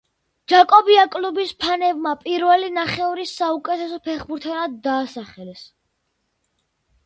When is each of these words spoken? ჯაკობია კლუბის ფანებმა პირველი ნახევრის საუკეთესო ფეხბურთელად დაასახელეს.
ჯაკობია 0.51 1.03
კლუბის 1.15 1.51
ფანებმა 1.65 2.15
პირველი 2.23 2.71
ნახევრის 2.79 3.35
საუკეთესო 3.43 4.03
ფეხბურთელად 4.11 4.83
დაასახელეს. 4.91 5.65